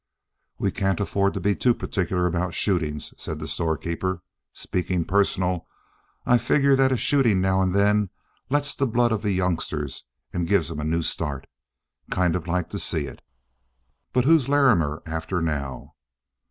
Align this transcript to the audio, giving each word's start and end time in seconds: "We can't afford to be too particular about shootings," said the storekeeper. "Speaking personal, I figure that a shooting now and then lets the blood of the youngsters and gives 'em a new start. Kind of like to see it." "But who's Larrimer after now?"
"We 0.57 0.71
can't 0.71 0.99
afford 0.99 1.35
to 1.35 1.39
be 1.39 1.55
too 1.55 1.75
particular 1.75 2.25
about 2.25 2.55
shootings," 2.55 3.13
said 3.21 3.37
the 3.37 3.47
storekeeper. 3.47 4.23
"Speaking 4.51 5.05
personal, 5.05 5.67
I 6.25 6.39
figure 6.39 6.75
that 6.75 6.91
a 6.91 6.97
shooting 6.97 7.39
now 7.39 7.61
and 7.61 7.75
then 7.75 8.09
lets 8.49 8.73
the 8.73 8.87
blood 8.87 9.11
of 9.11 9.21
the 9.21 9.31
youngsters 9.33 10.05
and 10.33 10.47
gives 10.47 10.71
'em 10.71 10.79
a 10.79 10.83
new 10.85 11.03
start. 11.03 11.45
Kind 12.09 12.35
of 12.35 12.47
like 12.47 12.71
to 12.71 12.79
see 12.79 13.05
it." 13.05 13.21
"But 14.11 14.25
who's 14.25 14.49
Larrimer 14.49 15.03
after 15.05 15.39
now?" 15.39 15.93